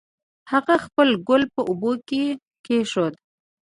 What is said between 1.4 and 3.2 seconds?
په اوبو کې کېښود